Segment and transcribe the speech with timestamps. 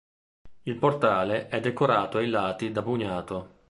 [0.63, 3.59] Il portale è decorato ai lati da bugnato.